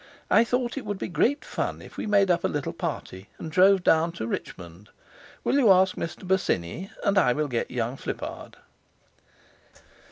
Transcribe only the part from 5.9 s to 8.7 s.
Mr. Bosinney, and I will get young Flippard.